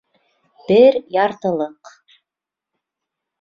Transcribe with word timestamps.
Бер 0.69 0.97
яртылыҡ! 1.17 1.93